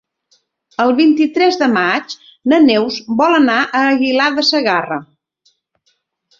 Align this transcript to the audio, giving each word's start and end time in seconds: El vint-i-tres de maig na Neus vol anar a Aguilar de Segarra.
El 0.85 0.93
vint-i-tres 0.99 1.59
de 1.63 1.67
maig 1.73 2.15
na 2.53 2.59
Neus 2.65 2.99
vol 3.21 3.39
anar 3.43 3.61
a 3.61 3.85
Aguilar 3.93 4.33
de 4.41 4.49
Segarra. 4.51 5.01